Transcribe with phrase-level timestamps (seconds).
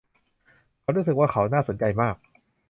[0.81, 2.15] เรารู้สึกว่าเขาน่าสนใจมาก